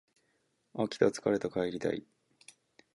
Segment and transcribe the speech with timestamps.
[0.73, 2.03] 飽きた疲れた帰りたい